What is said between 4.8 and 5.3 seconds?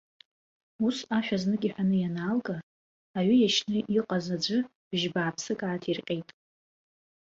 бжьы